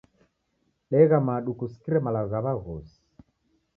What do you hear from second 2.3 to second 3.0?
gha w'aghosi.